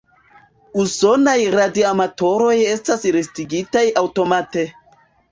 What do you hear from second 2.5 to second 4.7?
estas listigitaj aŭtomate.